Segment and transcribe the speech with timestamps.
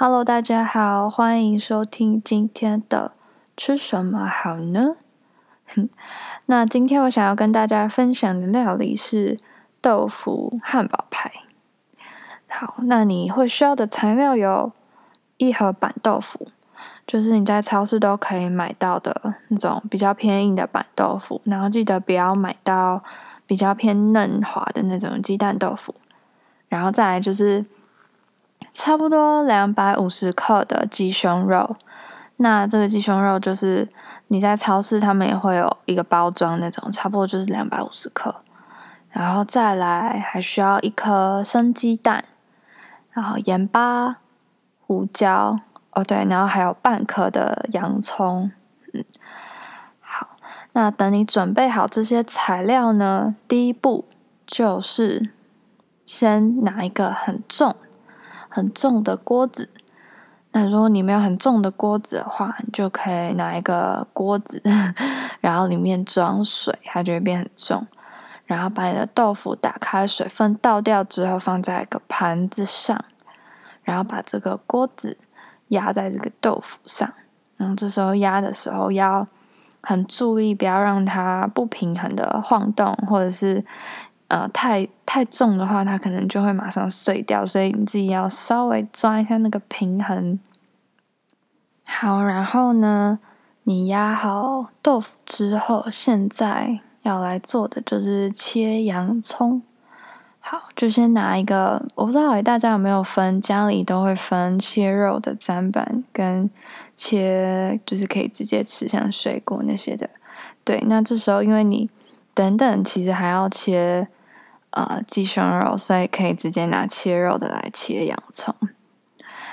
[0.00, 3.16] Hello，大家好，欢迎收听今天的
[3.56, 4.94] 吃什么好呢？
[6.46, 9.40] 那今天我想要跟大家分享的料理是
[9.80, 11.32] 豆腐汉堡排。
[12.48, 14.70] 好，那你会需要的材料有
[15.36, 16.46] 一盒板豆腐，
[17.04, 23.02] 就是你在超市都可以买到的那种比较偏硬的板豆腐，然后记得不要买到
[23.48, 25.92] 比较偏嫩滑的那种鸡蛋豆腐。
[26.68, 27.66] 然后再来就是
[28.78, 31.76] 差不多两百五十克的鸡胸肉，
[32.36, 33.88] 那这个鸡胸肉就是
[34.28, 38.36] 你在超市他们也会有一个包装那种，差不多就是两百五十克。
[39.10, 42.24] 然后再来还需要一颗生鸡蛋，
[43.10, 44.18] 然后盐巴、
[44.86, 45.58] 胡椒，
[45.94, 48.52] 哦对，然后还有半颗的洋葱。
[48.94, 49.04] 嗯，
[49.98, 50.36] 好，
[50.74, 54.04] 那等你准备好这些材料呢，第一步
[54.46, 55.30] 就是。
[56.06, 57.76] 先拿一个很重、
[58.58, 59.70] 很重的锅子。
[60.50, 64.60] 那如果你没有很重的锅子的话，你就可以拿一个锅子，
[65.40, 67.86] 然后里面装水，它就会变很重。
[68.46, 72.98] 然后把你的豆腐打开，水分倒掉之后，放在一个盘子上，
[73.82, 75.16] 然后把这个锅子
[75.68, 77.12] 压在这个豆腐上。
[77.56, 79.28] 然后这时候压的时候要
[79.82, 83.64] 很注意，不要让它不平衡的晃动，或者是。
[84.28, 90.38] 呃，太太重的话，它可能就会马上碎掉，所以你自己要稍微抓一下那个平衡。
[91.82, 93.18] 好，然后呢，
[93.62, 99.62] 你压好豆腐之后，现在要来做的就是切洋葱。
[100.40, 106.50] 好，就先拿一个，我不知道大家有没有分，家里都会分切肉的砧板跟
[106.98, 110.10] 切就是可以直接吃像水果那些的。
[110.64, 111.88] 对，那这时候因为你
[112.34, 114.06] 等等，其实还要切。
[114.70, 118.54] 呃，鸡胸肉，所以可以直接拿切肉的来切洋葱。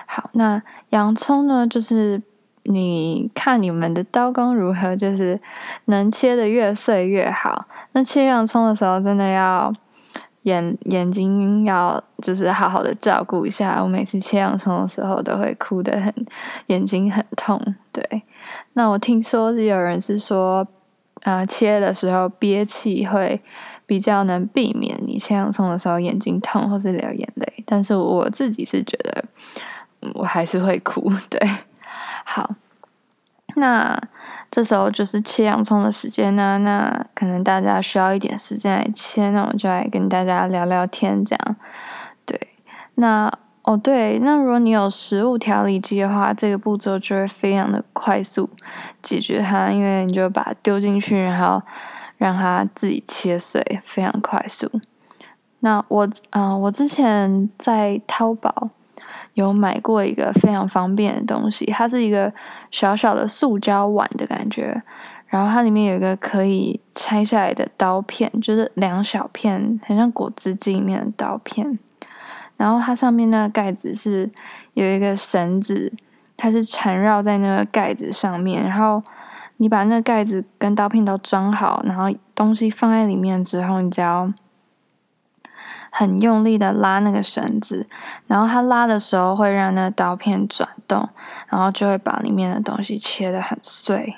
[0.05, 2.22] 好，那洋葱呢，就是
[2.63, 5.39] 你看你们的刀工如何，就是
[5.85, 7.66] 能切得越碎越好。
[7.94, 9.73] 那切洋葱的时候，真的要
[10.44, 13.81] 眼眼睛要就是好好的照顾一下。
[13.81, 16.13] 我每次切洋葱的时候，都会哭得很，
[16.68, 17.59] 眼睛很痛。
[17.91, 18.23] 对，
[18.73, 20.68] 那我听说是有人是说。
[21.23, 23.41] 啊、切的时候憋气会
[23.85, 29.25] 比较能避免你切洋葱的时候眼睛痛或是流眼泪，但是我自己是觉得，
[30.13, 31.12] 我还是会哭。
[31.29, 31.50] 对，
[32.25, 32.56] 好，
[33.56, 34.00] 那
[34.50, 41.56] 这时候就是切洋葱的时间呢，那可能大家需要一点时间来切，那我就来跟大家聊聊天，这样。
[42.25, 42.40] 对，
[42.95, 43.31] 那。
[43.68, 48.47] 哦，对，那如果你有食物调理机的话，这个步骤就会非常的快速
[49.01, 51.59] 解决它，因为你就把它丢进去，然后
[52.17, 54.69] 让它自己切碎，非常快速。
[55.59, 58.69] 那我，嗯、呃，我之前在淘宝
[59.33, 62.31] 有买过一个非常方便的东西，它是一个
[62.69, 64.83] 小小的塑胶碗的感觉，
[65.27, 71.79] 然后它里面有一个可以拆下来的刀片，就是两小片，很像果汁机里面的刀片。
[72.57, 74.31] 然后它上面那个盖子是
[74.75, 75.91] 有一个绳子，
[76.37, 78.63] 它是缠绕在那个盖子上面。
[78.63, 79.03] 然后
[79.57, 84.31] 你把那个盖子跟刀片都装好，然后东西放在里面之后，你只要
[85.91, 87.88] 很用力的拉那个绳子，
[88.27, 91.07] 然后它拉的时候会让那个刀片转动，
[91.47, 94.17] 然后就会把里面的东西切得很碎。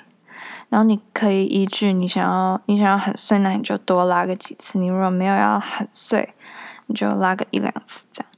[0.68, 6.34] 然后你可以依据你想要，你想要很碎，那你就多拉个几次；你如果没有要很碎，
[6.86, 8.28] 你就拉个一两次这样。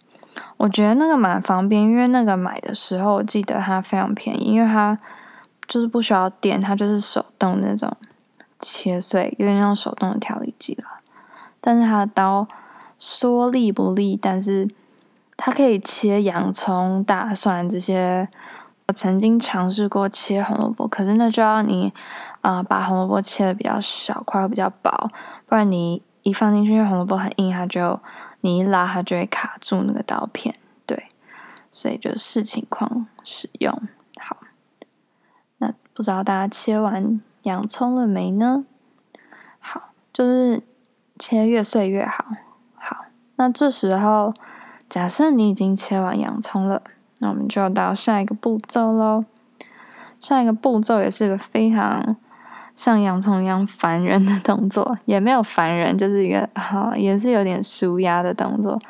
[0.59, 4.99] 我觉得那个蛮方便，因为那个买的时候我记得它非常便宜，因为它
[5.71, 7.97] 就是不需要电，它就是手动那种
[8.59, 10.85] 切碎，有点像手动的调理机了。
[11.61, 12.47] 但是它的刀
[12.99, 14.69] 说利不利，但是
[15.37, 18.29] 它可以切洋葱、大蒜这些。
[18.89, 21.95] 我曾经尝试过切红萝卜，可是那就要你
[22.41, 24.91] 啊、把红萝卜切的比较小块，比较薄，
[25.47, 28.01] 不然你一放进去，红萝卜很硬，它就。
[28.43, 30.55] 你一拉，它就会卡住那个刀片，
[30.87, 31.09] 对，
[31.71, 33.83] 所以就视情况使用。
[35.95, 38.65] 不知道大家切完洋葱了没呢？
[39.59, 40.63] 好，就是
[41.19, 42.25] 切越碎越好。
[42.75, 43.07] 好，
[43.37, 44.33] 那这时候
[44.89, 46.83] 假设你已经切完洋葱了，
[47.19, 49.25] 那我们就到下一个步骤喽。
[50.19, 52.16] 下一个步骤也是个非常。
[52.77, 58.81] 像洋葱一样烦人的动作，也没有烦人，就是一个好，也是有点舒压的动作，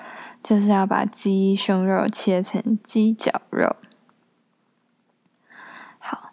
[0.44, 3.74] 就是要把鸡胸肉切成鸡绞肉。
[5.98, 6.30] 好，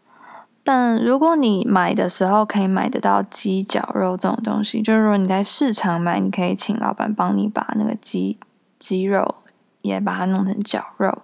[0.68, 8.38] 但如果你买的时候可以买得到鸡脚肉这种东西，就是如果你在市场买，你可以请老板帮你把那个鸡
[8.78, 9.36] 鸡肉
[9.81, 11.19] 也把它弄成绞肉，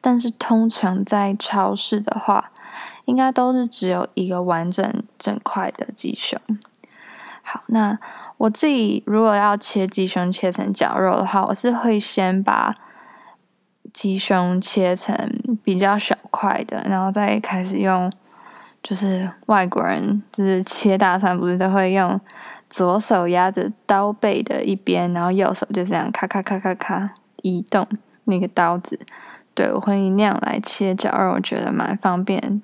[0.00, 2.50] 但是通常在超市的话，
[3.04, 6.40] 应该都是只有一个完整整块的鸡胸。
[7.42, 7.96] 好，那
[8.38, 12.74] 我自己如果要切鸡胸切成绞肉的话，我是会先把
[13.92, 15.16] 鸡胸切成
[15.62, 18.12] 比较小块的，然后再开始用，
[18.82, 22.20] 就是外国人就是切大餐不是都会用。
[22.70, 27.84] 左手压着刀背的一边，然后右手就这样咔咔咔咔咔移动
[28.26, 29.00] 那个刀子。
[29.54, 32.62] 对，我会那样来切绞肉，我觉得蛮方便。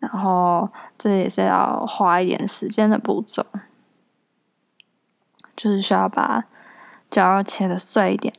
[0.00, 0.68] 然后
[0.98, 3.46] 这也是要花一点时间的步骤，
[5.54, 6.46] 就是需要把
[7.08, 8.34] 绞肉切的碎一点。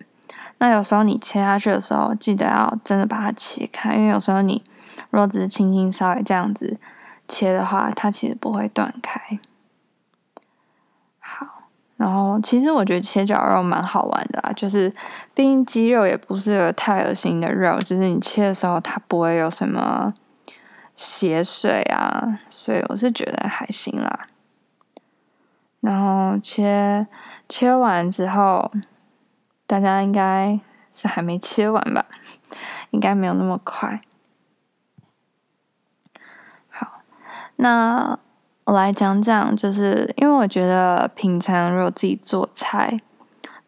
[0.57, 4.61] 那有时候你切下去的时候，记得要真的把它切开，因为有时候你
[5.13, 6.79] 如果只是轻轻稍微这样子
[7.27, 9.39] 切的话，它其实不会断开。
[11.19, 14.89] 好然后，其实我觉得切绞肉蛮好玩的啦，就是
[15.35, 20.11] 毕竟鸡肉也不是个太恶心的肉，就是你切的时候它不会有什么
[20.95, 24.21] 血水啊，所以我是觉得还行啦。
[25.79, 27.05] 然后切
[27.47, 28.71] 切完之后，
[29.67, 30.59] 大家应该
[30.91, 32.07] 是还没切完吧？
[32.89, 34.01] 应该没有那么快。
[36.69, 37.01] 好，
[37.57, 38.17] 那。
[38.65, 42.97] 我来讲讲，就是因为我觉得平常如果自己做菜，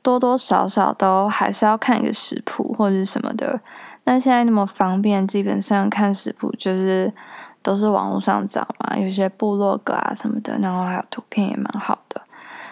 [0.01, 3.59] 多多少少都还是要看一个食谱或者什么的。
[4.05, 7.13] 那现在那么方便，基本上看食谱就是
[7.61, 12.21] 都是网络上找嘛，有些部落格啊什么的，然后还有图片也蛮好的。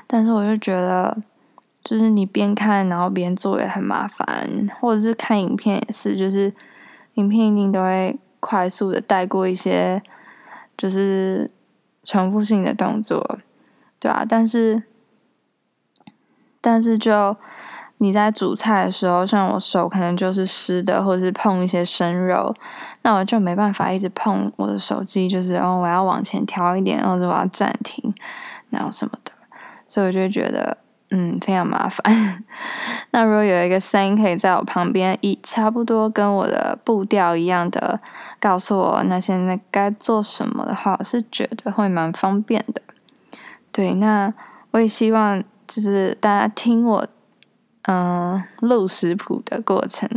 [0.07, 1.17] 但是我就觉得，
[1.83, 4.49] 就是你边看然后边做也很麻烦，
[4.79, 6.53] 或者是看影片也是，就是
[7.15, 10.01] 影片一定都会快速的带过一些，
[10.77, 11.51] 就是。
[12.05, 13.39] 重复性的动作，
[13.97, 14.83] 对啊，但是，
[16.59, 17.37] 但是就
[17.99, 22.53] 你在煮菜的时候，像我手可能就是湿的，或者是碰一些生肉，
[23.03, 28.13] 那我就没办法一直碰我的手机，就是哦，我要往前调一点，或者我要暂停，
[28.69, 29.31] 然后什么的，
[29.87, 30.82] 所以我就觉得。
[31.15, 32.43] 嗯，非常麻烦。
[33.11, 38.01] 那如果有一个声音可以在我旁边，一差不多跟我的步调一样的
[38.39, 42.81] 告诉我那现在该做什么的话，我是觉得会蛮方便的。
[43.71, 44.33] 对，那
[44.71, 47.07] 我也希望就是大家听我
[47.83, 50.09] 嗯录食谱的过程，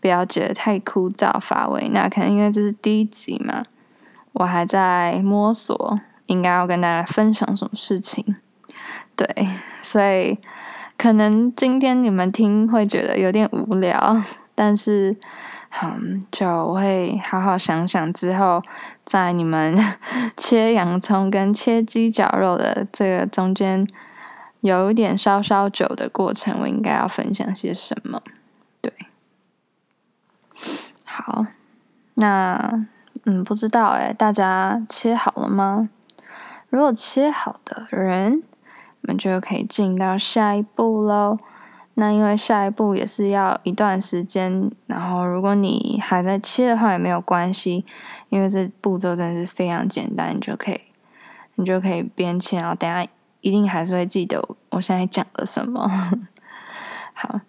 [0.00, 1.88] 不要觉得太枯燥乏味。
[1.92, 3.62] 那可能因为这是第一集嘛，
[4.32, 8.34] 我还在摸索，应该要跟大家分享什么事情。
[9.24, 9.48] 对。
[9.82, 10.38] 所以，
[10.96, 14.16] 可能今天你们听会觉得有点无聊，
[14.54, 15.14] 但是，
[15.82, 18.62] 嗯，就会好好想想之后，
[19.04, 19.76] 在你们
[20.36, 23.86] 切洋葱跟切鸡绞肉的这个中间，
[24.60, 28.22] 有一点稍稍久的过程，我应该要分享些什么？
[28.80, 28.92] 对，
[31.04, 31.44] 好，
[32.14, 32.86] 那
[33.24, 35.90] 嗯，不知道哎，大家切好了吗？
[36.70, 38.42] 如果切好的人。
[39.02, 41.38] 我们就可以进到下一步喽。
[41.94, 47.84] 那因为下一步也是要一段时间，然后如果你还在切的话也没有关系，
[48.30, 50.80] 因为这步骤真的是非常简单，你就可以，
[51.56, 53.06] 你就可以边切，然后等下
[53.42, 55.86] 一定还是会记得我现在讲了什么。
[57.12, 57.40] 好，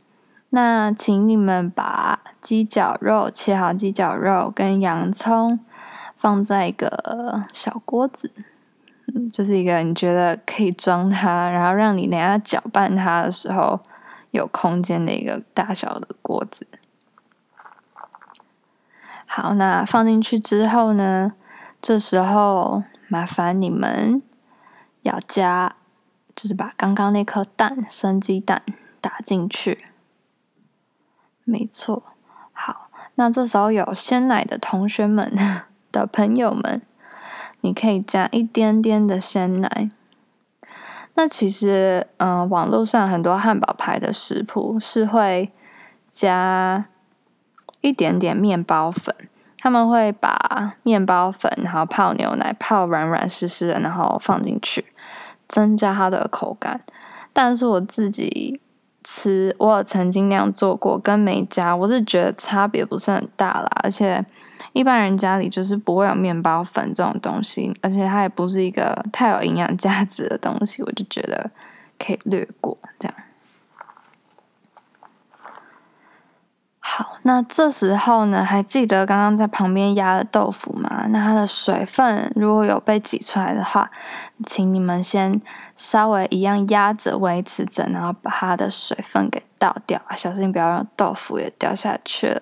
[0.50, 5.58] 那请你们把鸡脚肉切好，鸡脚肉跟洋葱
[6.18, 8.30] 放在一个小锅子。
[9.32, 13.80] 就是一个你觉得可以装它，然后让你等下搅拌它的时候
[14.32, 16.68] 有空间的一个大小的锅子。
[19.26, 21.34] 好，那放进去之后呢，
[21.82, 24.22] 这时候麻烦你们
[25.02, 25.76] 要加，
[26.36, 28.62] 就是把刚刚那颗蛋，生鸡蛋
[29.02, 29.86] 打进去。
[31.44, 32.04] 没错，
[32.52, 35.34] 好，那这时候有鲜奶的同学们
[35.92, 36.82] 的朋友们。
[37.66, 39.90] 你可以加一点点的鲜奶。
[41.14, 45.50] 那其实，嗯、网络上很多汉堡排的食谱是会
[46.12, 46.86] 加
[47.80, 49.16] 一点点面包粉，
[49.60, 54.86] 他们会把面包粉，然后泡牛奶，泡软软湿湿的，然后放进去，
[55.48, 56.82] 增加它的口感。
[57.32, 58.60] 但是我自己
[59.06, 64.26] 吃，我有曾经那样做过，跟没加，我是觉得差别不是很大啦，而且。
[64.74, 71.52] 一般人家里就是不会有面包粉这种东西，而且它也不是一个太有营养价值的东西，我就觉得
[71.98, 73.16] 可以略过这样。
[76.86, 81.06] 好，那这时候呢，还记得刚刚在旁边压的豆腐吗？
[81.10, 83.90] 那它的水分如果有被挤出来的话，
[84.46, 85.42] 请你们先
[85.76, 92.42] 稍微一样压着维持着，然后把它的水分给倒掉，小心不要让豆腐也掉下去了。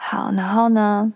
[0.00, 1.12] 好，然后呢，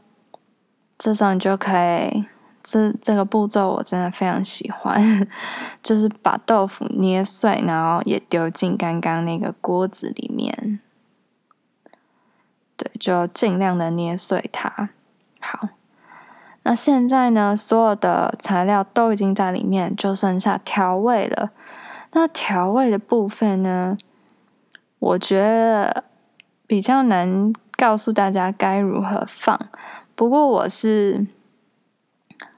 [0.99, 2.27] 这时候你就可以，
[2.65, 5.27] 这这个步骤我真的非常喜欢，
[5.81, 10.81] 就是把豆腐捏碎，然后也丢进刚刚那个锅子里面。
[12.77, 14.91] 对，就尽量的捏碎它。
[15.41, 15.69] 好，
[16.65, 21.53] 那现在呢，所有的材料都已经在里面，就剩下调味了。
[22.13, 23.97] 那调味的部分呢，
[24.99, 26.05] 我觉得
[26.67, 29.59] 比较难告诉大家该如何放。
[30.15, 31.27] 不过我是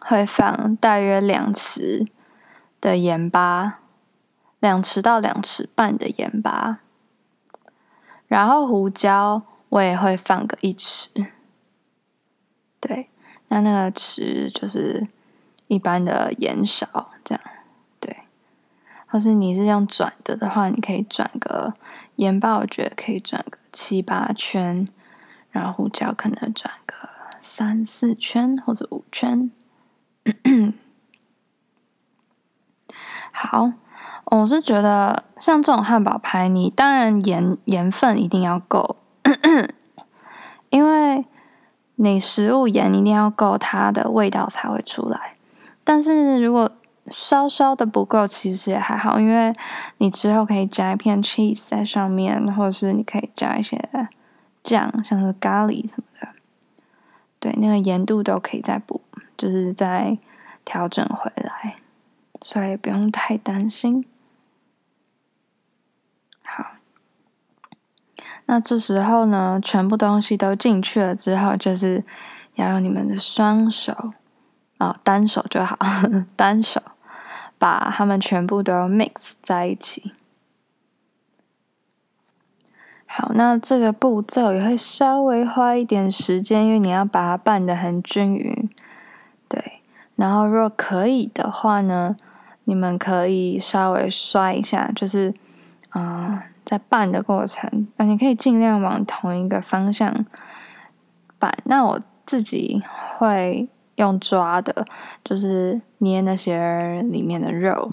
[0.00, 2.06] 会放大约两匙
[2.78, 3.78] 的盐巴，
[4.60, 6.80] 两匙到两匙半的盐巴，
[8.26, 9.44] 然后胡椒。
[9.70, 11.08] 我也会放个一匙，
[12.78, 13.08] 对，
[13.48, 15.08] 那那个匙就是
[15.66, 17.42] 一般的盐勺这样，
[17.98, 18.18] 对。
[19.08, 21.74] 或是你是用转的的话，你可以转个
[22.16, 24.86] 盐巴，我觉得可以转个七八圈，
[25.54, 27.08] 然后胡椒可能转个
[27.40, 29.52] 三四圈或者五圈。
[33.30, 33.72] 好，
[34.24, 38.96] 我是觉得像这种汉堡排，你当然盐盐分一定要够。
[40.70, 41.24] 因为
[41.94, 45.36] 你食物盐一定要够，它的味道才会出来。
[45.84, 46.68] 但是如果
[47.06, 49.54] 稍稍的不够，其实也还好，因为
[49.98, 53.88] 你之后可以加一片 cheese 在上面，或者是你可以加一些
[54.64, 56.28] 酱，像是咖喱什么的。
[57.38, 59.02] 对，那个盐度都可以再补，
[59.36, 60.18] 就是再
[60.64, 61.76] 调整回来，
[62.40, 64.06] 所以不用太担心。
[66.42, 66.64] 好
[68.46, 72.02] 那这时候呢，全部东西都进去了之后，就是
[72.54, 74.12] 要用你们的双手，
[74.78, 75.78] 哦，单手就好，
[76.34, 76.80] 单手
[77.58, 80.14] 把它们全部都 mix 在一起。
[83.16, 88.68] 好，那这个步骤也会稍微花一点时间，因为你要把它拌的很均匀。
[89.48, 89.82] 对，
[90.16, 92.16] 然后如果可以的话呢，
[92.64, 95.32] 你们可以稍微摔一下，就是，
[95.90, 100.12] 啊、在拌的过程，那你可以尽量往同一个方向
[101.38, 101.56] 拌。
[101.66, 102.82] 那我自己
[103.16, 104.84] 会用抓的，
[105.22, 107.88] 就是捏那些里面的肉，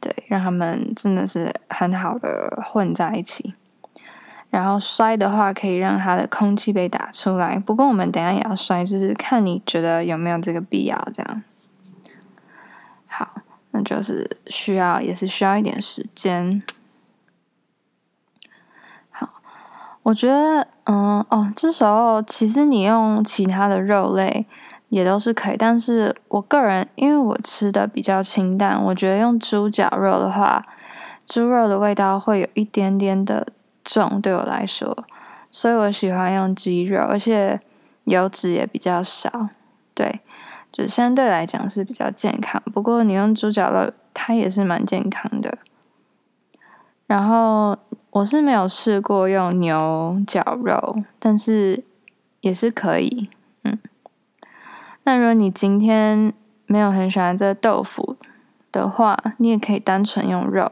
[0.00, 3.54] 对，让他们真的是很好的混在一起。
[4.54, 7.58] 然后摔的话，可以让它的空气被打出来。
[7.58, 11.42] 不过我们等下也要摔，就是看你觉得有没有这个必要，这样。
[13.08, 13.42] 好，
[13.72, 16.62] 那就是需要，也是需要一点时间。
[19.10, 19.28] 好
[20.04, 24.46] 我觉得，嗯，哦，这时候其实你用其他的肉类
[24.88, 30.64] 也都是可以，但是我个人因为我吃的比较清淡，我觉得用猪脚肉的话，
[31.26, 33.48] 猪肉的味道会有一点点的
[33.84, 35.04] 重，对我来说，
[35.52, 37.60] 所以我喜欢用鸡肉，而且
[38.04, 39.48] 油脂也比较少，
[39.94, 40.20] 对，
[40.72, 42.62] 就相对来讲是比较健康。
[42.72, 45.58] 不过你用猪脚肉，它也是蛮健康的，
[47.06, 47.78] 然后。
[48.14, 51.82] 我是没有试过用牛绞肉，但是
[52.42, 53.28] 也是可以。
[53.64, 53.76] 嗯，
[55.02, 56.32] 那如果你今天
[56.66, 58.16] 没有很喜欢这豆腐
[58.70, 60.70] 的话，你也可以单纯用肉。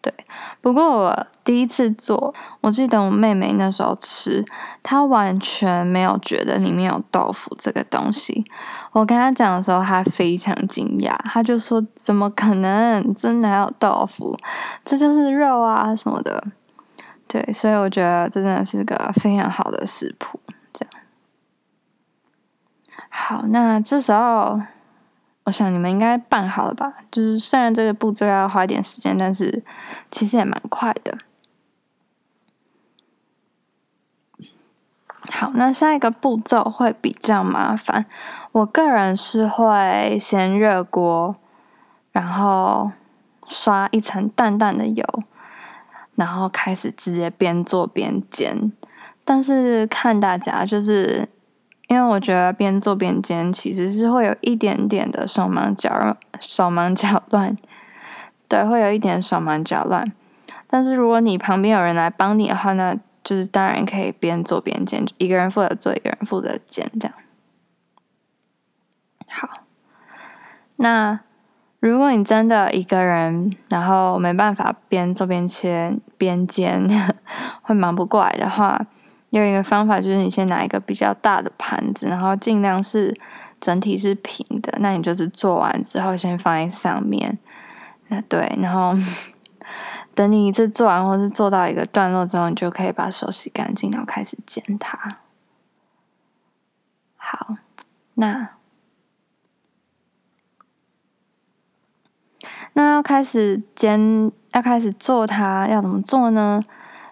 [0.00, 0.14] 对，
[0.60, 4.44] 不过我第一次做，我记得我妹妹那时候吃，
[4.80, 8.44] 她完全没有觉得里面有豆腐这个东西。
[8.92, 13.12] 我跟她讲的时候，她非常惊讶，她就说：“怎么可能？
[13.12, 14.38] 这哪有豆腐？
[14.84, 16.44] 这就是肉啊什么的。”
[17.26, 20.40] 对，所以我觉得这真的是个非常好的食谱。
[20.72, 21.02] 这样，
[23.08, 24.60] 好，那这时候。
[25.48, 26.92] 我想你们应该办好了吧？
[27.10, 29.64] 就是虽然这个步骤要花一点时间，但是
[30.10, 31.16] 其实也蛮快的。
[35.32, 38.04] 好，那下一个步骤会比较麻烦。
[38.52, 41.36] 我个人是会先热锅，
[42.12, 42.92] 然后
[43.46, 45.02] 刷一层淡淡的油，
[46.16, 48.70] 然后开始直接边做边煎。
[49.24, 51.26] 但是看大家就是。
[51.88, 57.56] 因为我觉得边做边煎其实是会有一点点的手忙脚手忙脚乱，
[58.46, 60.04] 对，会有一点手忙脚乱。
[60.66, 67.14] 但是如果你旁边有人来帮你的话，那就是当然可以边做边煎，一个人负责做，一个人负责煎，这样。
[69.30, 69.64] 好，
[70.76, 71.20] 那
[71.80, 76.86] 如果你真的一个人，然后没办法边做边切边煎，
[77.62, 78.84] 会忙不过来的话。
[79.30, 83.14] 有一个方法就是，你先拿一个比较大的盘子，然后尽量是
[83.60, 84.78] 整体是平的。
[84.80, 87.38] 那你就是做完之后先放在上面。
[88.08, 88.96] 那对，然后
[90.14, 95.18] 等你一次做完，或是做到一个段落之后，你就可以把手洗干净，然后开始煎它。
[97.16, 97.56] 好，
[98.14, 98.52] 那
[102.72, 106.62] 那要开始煎，要开始做它，要怎么做呢？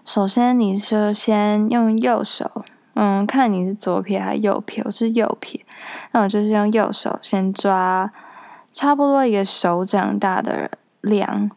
[0.06, 2.48] 首先，你就先用右手，
[2.94, 5.60] 嗯，看你是左撇还是右撇，我是右撇，
[6.12, 8.12] 那我就是用右手先抓
[8.72, 10.70] 差不多一个手掌大的
[11.00, 11.50] 量，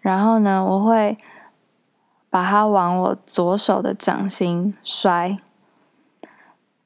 [0.00, 1.16] 然后呢，我会
[2.28, 5.38] 把它往我左手的掌心摔，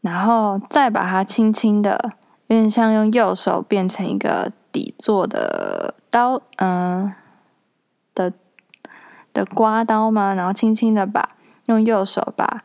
[0.02, 2.12] 然后再把它轻轻的，
[2.46, 7.12] 有点像用右手变成一个底座的刀，嗯。
[9.32, 10.34] 的刮刀吗？
[10.34, 11.28] 然后轻轻的把
[11.66, 12.62] 用右手把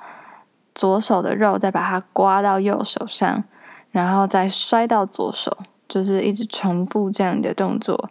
[0.74, 3.44] 左手的肉再把它刮到右手上，
[3.92, 5.58] 然后再摔到左手，
[5.88, 8.10] 就是一直重复这样的动作。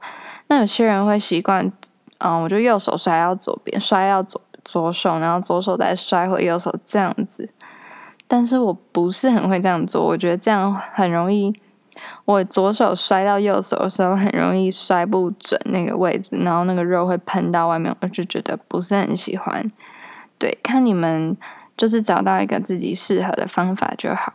[0.48, 1.72] 那有些人会习惯，
[2.18, 7.50] 嗯，我就右手摔到左边，摔到左左手，然后左手再摔回右手这样子。
[8.28, 11.54] 但是我不是很会这样做，我觉得这样很容易。
[12.24, 19.70] 我左手摔到右手的时候，很容易摔不准那个位置，然后那个肉会喷到外面，我就觉得不是很喜欢。
[20.38, 21.36] 对，看你们
[21.76, 24.32] 就是找到一个自己适合的方法就好。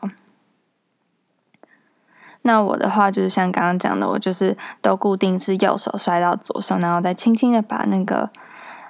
[2.44, 8.32] 那我的话就是像刚刚讲的，我就是都固定是右手摔到左手，然后再轻轻的把那个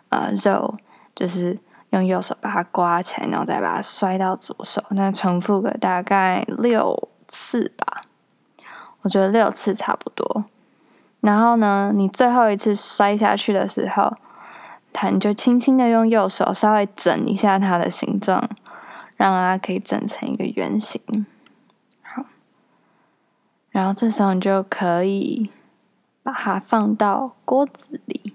[0.08, 0.76] 呃肉，
[1.14, 1.60] 就是
[1.90, 8.04] 用右手把它刮起来，然后再把它摔到左手，那重复个大概六次吧。
[9.02, 10.46] 我觉得六次差不多，
[11.22, 14.16] 然后呢，你最后一次摔下去的时候，
[14.94, 18.48] 它你就轻轻的用右手稍微整一下它的形状，
[19.18, 21.02] 让它可以整成一个圆形。
[22.04, 22.26] 好，
[23.72, 25.50] 然后这时候你就可以
[26.22, 28.34] 把它放到锅子里。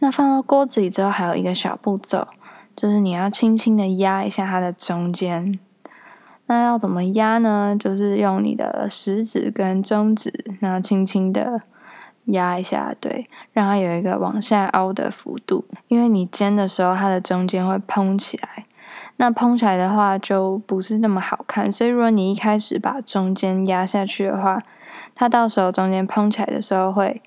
[0.00, 2.28] 那放到锅子里之后，还有一个小步骤，
[2.74, 5.58] 就是你要轻轻的压一下它的中间。
[6.50, 7.76] 那要怎么压呢？
[7.78, 11.60] 就是用你的食指跟中指，然后轻轻的
[12.24, 15.66] 压一下，对，让它有一个往下凹的幅度。
[15.88, 18.64] 因为你煎的时候，它的中间会膨起来，
[19.18, 21.70] 那膨起来的话就不是那么好看。
[21.70, 24.58] 所以如果你一开始把中间压下去的话，
[25.14, 27.20] 它到时候中间膨起来的时候会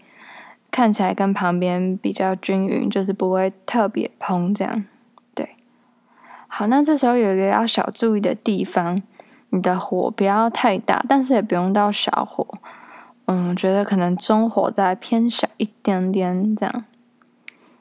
[0.71, 4.85] 看起来跟旁边比较均匀，就是不会特别蓬这样。
[5.35, 5.49] 对，
[6.47, 8.99] 好，那这时候有一个要小注意的地方。
[9.51, 12.47] 你的火不要太大，但是也不用到小火。
[13.25, 16.85] 嗯，觉得可能中火再偏小一点点这样，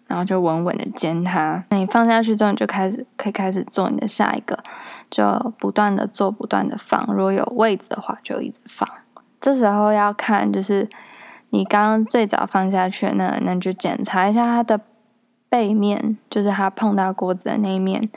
[0.06, 1.64] 然后就稳稳的煎它。
[1.70, 4.58] 那你放下去之后，你就开始可以开始做你的下一个，
[5.08, 7.04] 就不断的做，不断的放。
[7.14, 8.88] 如果有位置的话，就一直放。
[9.40, 10.88] 这时候要看，就是
[11.48, 14.80] 你刚刚最早放下去那，那就检查一下它的
[15.48, 18.08] 背面，就是它碰到锅子的那一面。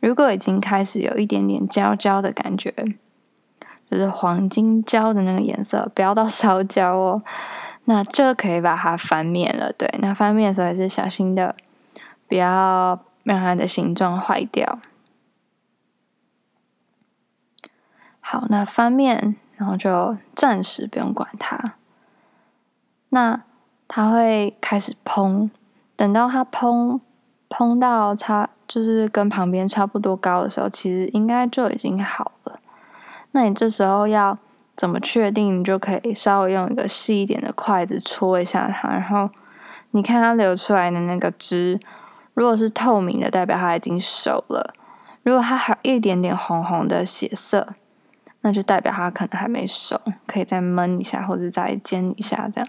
[0.00, 2.72] 如果已经开始有一点点焦焦的感觉，
[3.90, 7.22] 就是黄金焦的那个颜色，不要到烧焦哦，
[7.84, 9.72] 那就可以把它翻面了。
[9.72, 11.54] 对，那翻面的时候也是小心的，
[12.28, 14.78] 不要让它的形状坏掉。
[18.20, 21.74] 好，那翻面，然后就暂时不用管它。
[23.10, 23.44] 那
[23.86, 25.48] 它会开始烹，
[25.94, 27.00] 等到它烹
[27.48, 28.50] 膨到差。
[28.68, 32.58] 就是跟旁边差不多高的时候，其实应该就已经好了。
[33.30, 34.36] 那你这时候要
[34.76, 35.60] 怎么确定？
[35.60, 39.30] 你就可以稍微用一个细一点的筷子戳一下它，然后
[39.92, 41.78] 你看它流出来的那个汁，
[42.34, 44.74] 如果是透明的，代表它已经熟了；
[45.22, 47.68] 如果它还有一点点红红的血色，
[48.40, 52.68] 那就代表它可能还没熟，可以再焖一下或者再煎一下这样。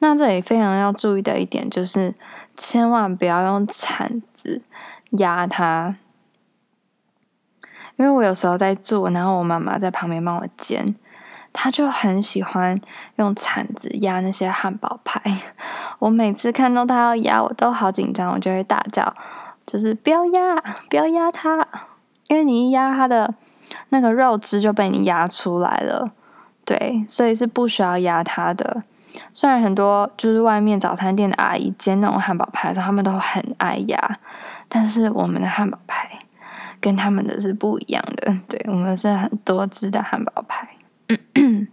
[0.00, 2.14] 那这里非常要注意的一点就是，
[2.56, 4.62] 千万不要用铲子
[5.10, 5.96] 压它，
[7.96, 10.94] 因为我有时候在做，然后我妈妈在旁边帮我煎，
[11.52, 12.78] 她就很喜欢
[13.16, 15.20] 用铲子压那些汉堡排。
[16.00, 19.14] 我每次看到她要压，我都好紧张，我就会大叫，
[19.66, 20.56] 就是不要压，
[20.88, 21.66] 不要压它，
[22.28, 23.34] 因为你一压它的
[23.88, 26.12] 那个肉汁就被你压出来了，
[26.64, 28.82] 对，所以是不需要压它的。
[29.32, 34.18] 虽然很多就是外面早餐店的阿姨煎那种汉堡排的时候，他们都很爱压，
[34.68, 36.08] 但是我们的汉堡排
[36.80, 38.34] 跟他们的是不一样的。
[38.48, 40.68] 对，我们是很多汁的汉堡排。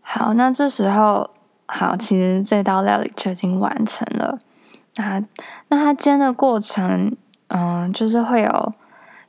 [0.00, 1.30] 好，那这时候
[1.66, 4.38] 好，其实这道料理就已经完成了。
[4.96, 5.22] 那
[5.68, 7.16] 那它煎的过程，
[7.48, 8.72] 嗯，就是会有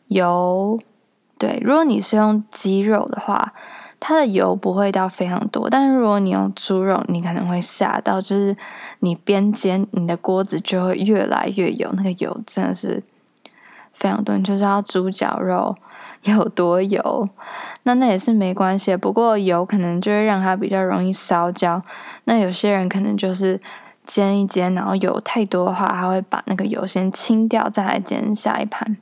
[0.07, 0.79] 油。
[1.37, 3.53] 对，如果你是用鸡肉的话。
[4.05, 8.53] 它的油不会到非常多，但是如果你用猪肉，你可能会吓到，就是
[8.99, 13.01] 你边煎，你的锅子就会越来越油，那个油真的是
[13.93, 15.77] 非常多，你就是要猪脚肉
[16.23, 17.29] 有多油，
[17.83, 21.81] 那那也是没关系，不过油可能就会让它比较容易烧焦。
[22.25, 23.61] 那有些人可能就是
[24.03, 28.97] 煎一煎，然后油太多的话，他会把那个油先清掉，再来煎下一盘。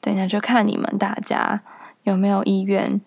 [0.00, 1.60] 对，那就看你们大家
[2.04, 2.98] 有没有意愿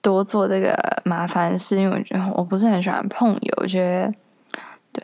[0.00, 4.12] 多做这个麻烦事，因为我觉得我不是很喜欢碰油，我觉得
[4.92, 5.02] 对，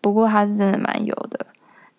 [0.00, 1.46] 不过它是真的蛮油的。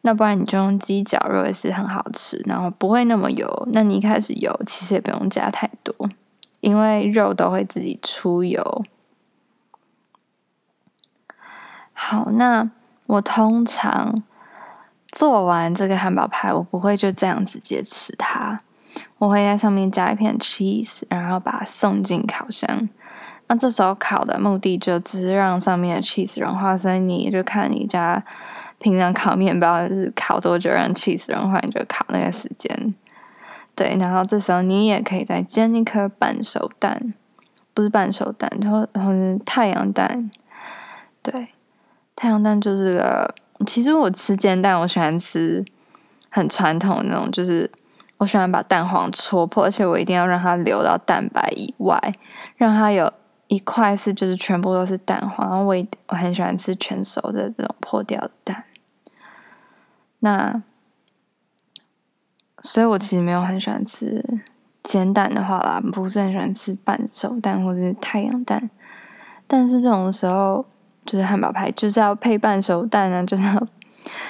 [0.01, 3.67] 那不然你就用鸡绞肉也是很好吃，然后不会那么油。
[3.73, 5.95] 那你一开始油其实也不用加太多，
[6.59, 8.83] 因为肉都会自己出油。
[11.91, 12.69] 好，那
[13.07, 14.21] 我通常
[15.07, 18.61] 做完这个汉堡排，我不会就这样直接吃它，
[19.17, 22.89] 我会在上面加一片 cheese，然后把它送进烤箱。
[23.47, 28.23] 那这时候烤的目的就只是让上面的 cheese 融化，所以你就看你家。
[28.77, 32.93] 平常烤面包是烤多久让 cheese 融化，你就烤那个时间。
[33.73, 37.13] 对，然后这时候你也可以再煎一颗半熟蛋，
[37.73, 40.29] 不是半熟蛋，然后然后是太阳蛋。
[41.23, 41.47] 对，
[42.17, 43.33] 太阳蛋就是个，
[43.65, 45.63] 其实我吃煎蛋，我喜欢吃
[46.29, 47.71] 很传统的那种，就是
[48.17, 52.13] 我喜欢把蛋黄戳破，而且我一定要让它流到蛋白以外，
[52.55, 53.11] 让它有。
[53.47, 55.75] 一块是就是全部都是蛋黄，我
[56.07, 58.63] 我很喜欢吃全熟的这种破掉的蛋。
[60.17, 60.63] 那，
[62.59, 64.41] 所以我其实没有很喜欢吃
[64.81, 68.67] 煎蛋的话啦，不是很喜欢吃半熟蛋或者是太阳蛋。
[69.45, 70.65] 但是这种时候，
[71.05, 73.67] 就是汉堡排就是要配半熟蛋啊，就是要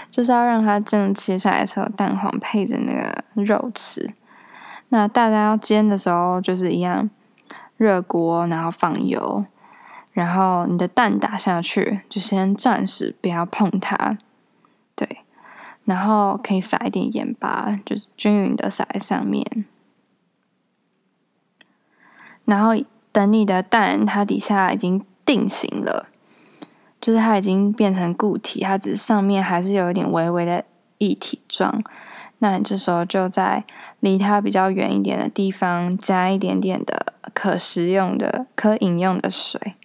[0.10, 4.14] 就是要让它真的切下来的时候，蛋黄配着那个肉吃。
[4.90, 7.10] 那大家要煎的时候，就是一样。
[7.78, 9.46] 热锅，然后放油，
[10.14, 14.18] 然后你的蛋打下去，就先暂时不要碰它，
[14.96, 15.26] 对，
[15.84, 19.66] 然后可以撒一点盐巴，就是均匀的撒在上面，
[22.46, 26.08] 然后等你的蛋它底下已经定型了，
[27.00, 30.64] 就是它已经变成固体，它只上面还是有一点微微的
[30.98, 31.84] 液体状。
[32.40, 33.64] 那你这时候就在
[34.02, 39.76] 离它比较远一点的地方加一点点的可食用的、可饮用的水，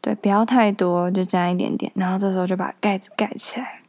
[0.00, 1.90] 对，不要太多，就加一点点。
[1.94, 3.80] 然后这时候就把盖子盖起来，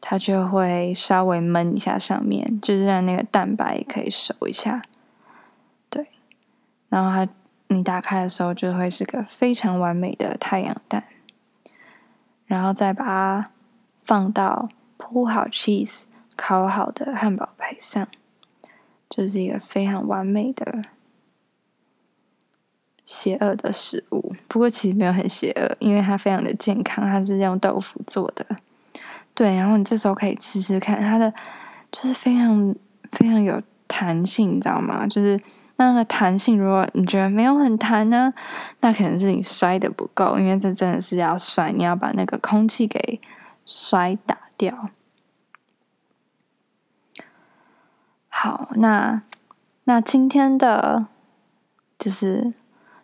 [0.00, 4.82] 它就会稍微焖一下上面，就是让那个蛋白也可以熟一下。
[5.88, 6.08] 对，
[6.88, 7.32] 然后它
[7.68, 11.04] 你打开的时候就会是个非常完美的太阳蛋，
[12.54, 13.50] 然后再把它
[13.98, 16.04] 放到铺好 cheese。
[16.36, 18.08] 烤好的汉堡排上，
[19.08, 20.82] 就是一个非常完美的
[23.04, 24.34] 邪恶的食物。
[24.48, 28.44] 不过其实没有很邪恶，因为它非常的健康，它是用豆腐做的。
[29.32, 31.32] 对，然后你这时候可以吃吃看，它的
[31.92, 32.74] 就是非常
[33.12, 35.06] 非常有弹性，你知道吗？
[35.06, 35.38] 就是
[35.76, 38.32] 那个弹性，如果你觉得没有很弹呢，
[38.80, 43.20] 那可能是你摔得不够，因为这真的是要摔，你要把那个空气给
[43.64, 44.90] 摔打掉。
[48.28, 49.22] 好，那
[49.84, 51.06] 那今天的
[51.98, 52.52] 就是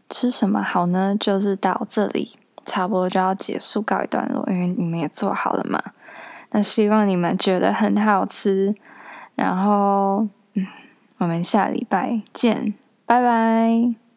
[0.08, 1.16] 吃什么好呢？
[1.18, 5.82] 就是到这里，差不多就要结束告一段落，因为你们也做好了嘛。
[6.50, 8.74] 那希望你们觉得很好吃，
[9.36, 10.28] 然后，
[11.20, 12.74] 我们下礼拜见，
[13.06, 14.09] 拜拜。